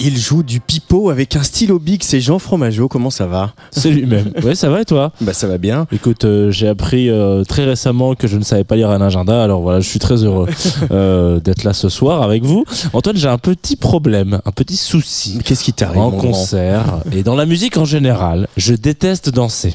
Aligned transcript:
Il 0.00 0.16
joue 0.16 0.44
du 0.44 0.60
pipeau 0.60 1.10
avec 1.10 1.34
un 1.34 1.42
stylo 1.42 1.80
big, 1.80 2.04
c'est 2.04 2.20
Jean 2.20 2.38
Fromageau, 2.38 2.86
comment 2.86 3.10
ça 3.10 3.26
va 3.26 3.52
C'est 3.72 3.90
lui-même. 3.90 4.30
Ouais, 4.44 4.54
ça 4.54 4.70
va 4.70 4.82
et 4.82 4.84
toi 4.84 5.12
Bah 5.20 5.32
ça 5.32 5.48
va 5.48 5.58
bien. 5.58 5.88
Écoute, 5.90 6.24
euh, 6.24 6.52
j'ai 6.52 6.68
appris 6.68 7.10
euh, 7.10 7.42
très 7.42 7.64
récemment 7.64 8.14
que 8.14 8.28
je 8.28 8.36
ne 8.36 8.44
savais 8.44 8.62
pas 8.62 8.76
lire 8.76 8.90
un 8.90 9.00
agenda, 9.00 9.42
alors 9.42 9.60
voilà, 9.60 9.80
je 9.80 9.88
suis 9.88 9.98
très 9.98 10.22
heureux 10.22 10.48
euh, 10.92 11.40
d'être 11.40 11.64
là 11.64 11.72
ce 11.72 11.88
soir 11.88 12.22
avec 12.22 12.44
vous. 12.44 12.64
Antoine, 12.92 13.16
j'ai 13.16 13.28
un 13.28 13.38
petit 13.38 13.74
problème, 13.74 14.40
un 14.44 14.52
petit 14.52 14.76
souci. 14.76 15.40
Qu'est-ce 15.44 15.64
qui 15.64 15.72
t'arrive 15.72 15.98
En 15.98 16.12
concert 16.12 17.00
et 17.12 17.24
dans 17.24 17.34
la 17.34 17.46
musique 17.46 17.76
en 17.76 17.84
général, 17.84 18.46
je 18.56 18.74
déteste 18.74 19.30
danser. 19.30 19.74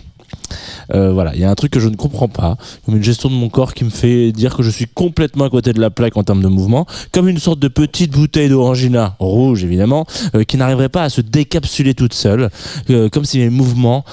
Euh, 0.95 1.11
voilà, 1.11 1.33
il 1.33 1.41
y 1.41 1.43
a 1.43 1.49
un 1.49 1.55
truc 1.55 1.71
que 1.71 1.79
je 1.79 1.87
ne 1.89 1.95
comprends 1.95 2.27
pas, 2.27 2.57
comme 2.85 2.95
une 2.95 3.03
gestion 3.03 3.29
de 3.29 3.35
mon 3.35 3.49
corps 3.49 3.73
qui 3.73 3.83
me 3.83 3.89
fait 3.89 4.31
dire 4.31 4.55
que 4.55 4.63
je 4.63 4.69
suis 4.69 4.87
complètement 4.87 5.45
à 5.45 5.49
côté 5.49 5.73
de 5.73 5.79
la 5.79 5.89
plaque 5.89 6.17
en 6.17 6.23
termes 6.23 6.41
de 6.41 6.47
mouvement, 6.47 6.85
comme 7.11 7.27
une 7.27 7.39
sorte 7.39 7.59
de 7.59 7.67
petite 7.67 8.11
bouteille 8.11 8.49
d'orangina, 8.49 9.15
rouge 9.19 9.63
évidemment, 9.63 10.05
euh, 10.35 10.43
qui 10.43 10.57
n'arriverait 10.57 10.89
pas 10.89 11.03
à 11.03 11.09
se 11.09 11.21
décapsuler 11.21 11.93
toute 11.93 12.13
seule, 12.13 12.49
euh, 12.89 13.09
comme 13.09 13.25
si 13.25 13.39
mes 13.39 13.49
mouvements 13.49 14.05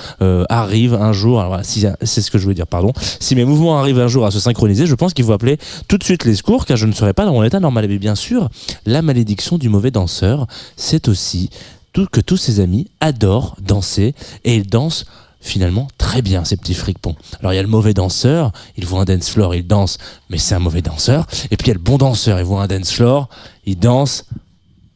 arrivent 0.48 0.94
un 0.94 1.12
jour, 1.12 1.40
alors 1.40 1.60
c'est 1.62 2.20
ce 2.20 2.30
que 2.30 2.38
je 2.38 2.44
voulais 2.44 2.54
dire, 2.54 2.66
pardon, 2.66 2.92
si 3.20 3.34
mes 3.34 3.44
mouvements 3.44 3.78
arrivent 3.78 4.00
un 4.00 4.08
jour 4.08 4.26
à 4.26 4.30
se 4.30 4.40
synchroniser, 4.40 4.86
je 4.86 4.94
pense 4.94 5.14
qu'il 5.14 5.24
faut 5.24 5.32
appeler 5.32 5.58
tout 5.88 5.98
de 5.98 6.04
suite 6.04 6.24
les 6.24 6.34
secours, 6.34 6.66
car 6.66 6.76
je 6.76 6.86
ne 6.86 6.92
serai 6.92 7.12
pas 7.12 7.24
dans 7.24 7.32
mon 7.32 7.42
état 7.42 7.60
normal. 7.60 7.86
Mais 7.88 7.98
bien 7.98 8.14
sûr, 8.14 8.48
la 8.86 9.02
malédiction 9.02 9.58
du 9.58 9.68
mauvais 9.68 9.90
danseur, 9.90 10.46
c'est 10.76 11.08
aussi 11.08 11.50
que 11.92 12.20
tous 12.20 12.36
ses 12.36 12.60
amis 12.60 12.86
adorent 13.00 13.56
danser, 13.60 14.14
et 14.44 14.56
ils 14.56 14.66
dansent 14.66 15.06
finalement 15.40 15.88
très 15.98 16.22
bien 16.22 16.44
ces 16.44 16.56
petits 16.56 16.74
fricpons. 16.74 17.16
Alors 17.40 17.52
il 17.52 17.56
y 17.56 17.58
a 17.58 17.62
le 17.62 17.68
mauvais 17.68 17.94
danseur, 17.94 18.52
il 18.76 18.86
voit 18.86 19.00
un 19.00 19.04
dance 19.04 19.30
floor, 19.30 19.54
il 19.54 19.66
danse, 19.66 19.98
mais 20.28 20.38
c'est 20.38 20.54
un 20.54 20.58
mauvais 20.58 20.82
danseur. 20.82 21.26
Et 21.50 21.56
puis 21.56 21.66
il 21.66 21.68
y 21.68 21.70
a 21.72 21.74
le 21.74 21.80
bon 21.80 21.96
danseur, 21.96 22.38
il 22.38 22.44
voit 22.44 22.62
un 22.62 22.66
dance 22.66 22.92
floor, 22.92 23.28
il 23.64 23.78
danse, 23.78 24.26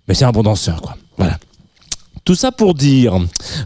mais 0.07 0.15
c'est 0.15 0.25
un 0.25 0.33
bon 0.33 0.43
danseur 0.43 0.83
quoi. 0.83 0.97
Voilà. 1.17 1.39
Tout 2.25 2.35
ça 2.35 2.53
pour 2.53 2.73
dire 2.73 3.19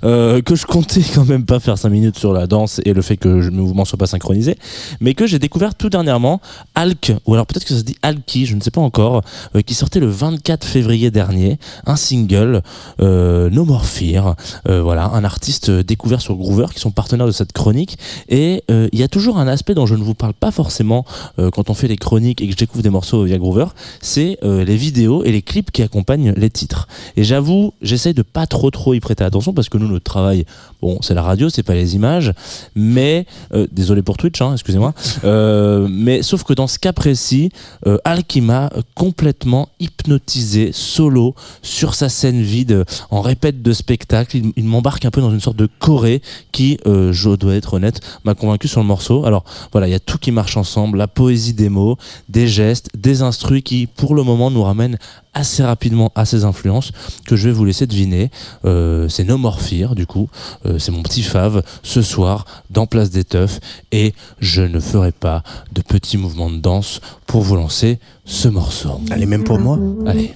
euh, 0.03 0.43
que 0.43 0.57
je 0.57 0.67
comptais 0.67 1.03
quand 1.15 1.25
même 1.25 1.45
pas 1.45 1.61
faire 1.61 1.79
5 1.79 1.91
minutes 1.91 2.19
sur 2.19 2.33
la 2.33 2.49
danse 2.49 2.81
et 2.85 2.93
le 2.93 3.03
fait 3.03 3.17
que 3.17 3.29
mes 3.29 3.51
mouvements 3.51 3.85
soient 3.85 3.99
pas 3.99 4.09
synchronisés, 4.09 4.59
mais 5.01 5.15
que 5.15 5.29
j'ai 5.29 5.39
découvert 5.39 5.77
tout 5.77 5.89
dernièrement 5.89 6.41
Alk, 6.75 7.13
ou 7.27 7.35
alors 7.35 7.47
peut-être 7.47 7.65
que 7.65 7.71
ça 7.71 7.79
se 7.79 7.85
dit 7.85 7.97
Alki, 8.03 8.47
je 8.47 8.57
ne 8.57 8.61
sais 8.61 8.73
pas 8.73 8.81
encore, 8.81 9.23
euh, 9.55 9.63
qui 9.63 9.75
sortait 9.75 10.01
le 10.01 10.09
24 10.09 10.65
février 10.65 11.13
dernier, 11.13 11.59
un 11.87 11.95
single, 11.95 12.63
euh, 13.01 13.49
No 13.51 13.65
More 13.65 13.85
voilà, 14.67 15.07
un 15.07 15.25
artiste 15.25 15.71
découvert 15.71 16.21
sur 16.21 16.35
Groover, 16.35 16.67
qui 16.75 16.81
sont 16.81 16.91
partenaires 16.91 17.27
de 17.27 17.33
cette 17.33 17.53
chronique, 17.53 17.97
et 18.29 18.63
il 18.69 18.99
y 18.99 19.03
a 19.03 19.09
toujours 19.09 19.39
un 19.39 19.49
aspect 19.49 19.75
dont 19.75 19.87
je 19.87 19.95
ne 19.95 20.03
vous 20.03 20.15
parle 20.15 20.35
pas 20.35 20.51
forcément 20.51 21.05
quand 21.37 21.71
on 21.71 21.75
fait 21.75 21.89
les 21.89 21.97
chroniques 21.97 22.41
et 22.41 22.47
que 22.47 22.53
je 22.53 22.57
découvre 22.57 22.83
des 22.83 22.91
morceaux 22.91 23.25
via 23.25 23.39
Groover, 23.39 23.67
c'est 24.01 24.39
les 24.43 24.77
vidéos 24.77 25.25
et 25.25 25.33
les 25.33 25.43
clips 25.43 25.71
qui 25.71 25.83
accompagnent 25.83 26.33
les 26.37 26.51
titres. 26.51 26.89
Et 27.17 27.25
j'avoue, 27.25 27.73
j'essaye 27.83 28.15
de 28.15 28.23
pas 28.23 28.47
trop 28.49 28.71
trop 28.71 28.95
y 28.95 29.01
prêter 29.01 29.25
attention 29.25 29.53
parce 29.53 29.69
que 29.69 29.79
nous, 29.79 29.89
notre 29.89 30.05
travail, 30.05 30.45
bon, 30.83 30.99
c'est 31.03 31.15
la 31.15 31.23
radio, 31.23 31.49
c'est 31.49 31.63
pas 31.63 31.75
les 31.75 31.95
images, 31.95 32.33
mais 32.75 33.27
euh, 33.55 33.67
désolé 33.73 34.03
pour 34.03 34.17
Twitch, 34.17 34.41
hein, 34.41 34.53
excusez-moi. 34.53 34.95
Euh, 35.25 35.87
mais 35.91 36.23
sauf 36.23 36.45
que 36.45 36.53
dans 36.53 36.67
ce 36.67 36.79
cas 36.79 36.93
précis, 36.93 37.51
euh, 37.87 37.99
Al 38.05 38.25
qui 38.25 38.41
m'a 38.41 38.71
complètement 38.95 39.69
hypnotisé 39.81 40.71
solo 40.73 41.35
sur 41.63 41.95
sa 41.95 42.09
scène 42.09 42.43
vide 42.43 42.73
euh, 42.73 42.85
en 43.11 43.21
répète 43.21 43.63
de 43.63 43.73
spectacle. 43.73 44.41
Il, 44.57 44.65
m'embarque 44.65 45.05
un 45.05 45.11
peu 45.11 45.21
dans 45.21 45.31
une 45.31 45.41
sorte 45.41 45.57
de 45.57 45.69
choré 45.79 46.21
qui, 46.53 46.79
je 46.85 47.37
dois 47.37 47.55
être 47.55 47.75
honnête, 47.75 48.01
m'a 48.25 48.35
convaincu 48.35 48.69
sur 48.69 48.81
le 48.81 48.87
morceau. 48.87 49.25
Alors 49.25 49.45
voilà, 49.73 49.89
il 49.89 49.91
y 49.91 49.95
a 49.95 50.01
tout 50.01 50.19
qui 50.19 50.31
marche 50.31 50.57
ensemble, 50.57 50.99
la 50.99 51.09
poésie 51.09 51.55
des 51.55 51.69
mots, 51.71 51.97
des 52.29 52.47
gestes, 52.47 52.91
des 52.95 53.23
instrus 53.23 53.63
qui, 53.63 53.87
pour 53.87 54.15
le 54.15 54.23
moment, 54.23 54.51
nous 54.51 54.63
ramènent 54.63 54.99
assez 55.35 55.63
rapidement 55.63 56.13
à 56.15 56.25
ces 56.25 56.45
influences 56.45 56.93
que 57.27 57.37
je 57.37 57.49
vais 57.49 57.55
vous 57.55 57.65
laisser 57.65 57.87
deviner. 57.87 58.31
Euh, 58.65 59.09
c'est 59.09 59.25
No 59.25 59.39
More 59.39 59.61
Fear, 59.61 59.95
du 59.95 60.07
coup. 60.07 60.29
Euh, 60.67 60.79
c'est 60.79 60.93
mon 60.93 61.03
petit 61.03 61.23
fave 61.23 61.63
ce 61.83 62.03
soir 62.03 62.45
dans 62.71 62.87
Place 62.87 63.11
des 63.11 63.25
Teufs 63.25 63.61
et 63.93 64.15
je 64.41 64.63
ne 64.63 64.81
ferai 64.81 65.13
pas 65.13 65.43
de 65.73 65.83
petits 65.83 66.17
mouvements 66.17 66.51
de 66.51 66.59
danse 66.59 67.01
pour 67.27 67.43
vous 67.43 67.57
lancer 67.57 67.99
ce 68.25 68.49
morceau. 68.49 69.01
Allez, 69.11 69.27
même 69.27 69.45
pour 69.45 69.59
moi 69.59 69.79
Allez. 70.07 70.35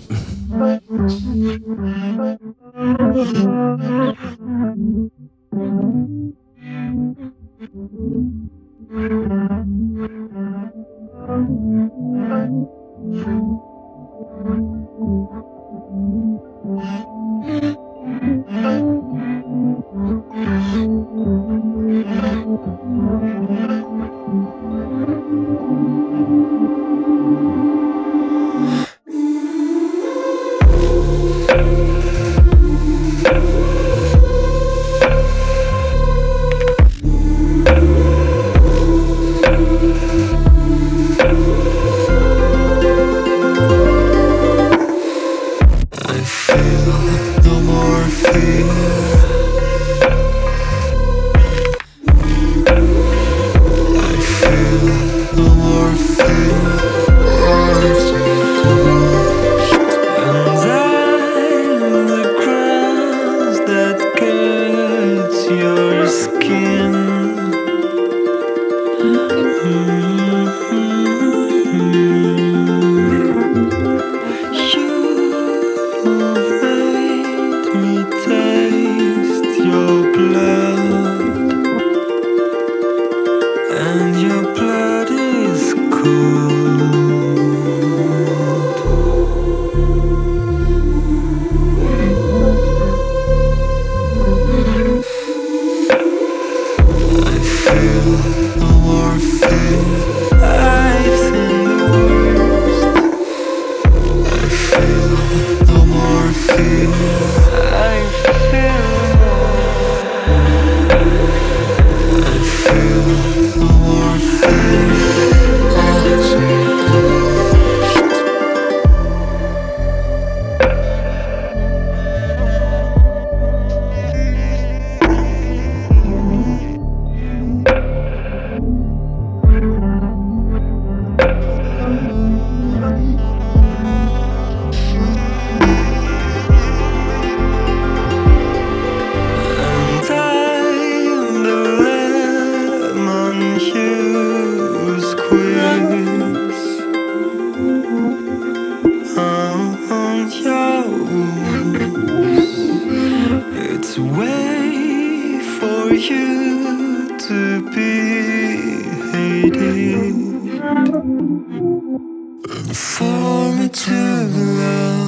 for 162.83 163.53
me 163.55 163.69
to 163.69 163.93
love. 163.93 165.02